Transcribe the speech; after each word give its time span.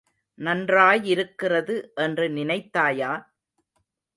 நன்றாயிருக்கிறது 0.39 1.75
என்று 1.95 2.27
நினைத்தாயா? 2.29 3.11